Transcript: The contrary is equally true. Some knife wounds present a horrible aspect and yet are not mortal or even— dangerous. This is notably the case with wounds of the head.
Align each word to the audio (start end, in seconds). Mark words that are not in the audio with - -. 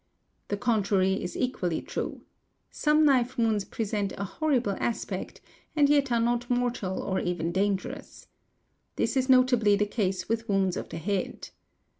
The 0.47 0.57
contrary 0.57 1.21
is 1.21 1.37
equally 1.37 1.79
true. 1.79 2.21
Some 2.71 3.05
knife 3.05 3.37
wounds 3.37 3.63
present 3.65 4.13
a 4.17 4.23
horrible 4.23 4.75
aspect 4.79 5.41
and 5.75 5.89
yet 5.89 6.11
are 6.11 6.19
not 6.19 6.49
mortal 6.49 7.03
or 7.03 7.19
even— 7.19 7.51
dangerous. 7.51 8.25
This 8.95 9.15
is 9.15 9.29
notably 9.29 9.75
the 9.75 9.85
case 9.85 10.27
with 10.27 10.49
wounds 10.49 10.75
of 10.75 10.89
the 10.89 10.97
head. 10.97 11.49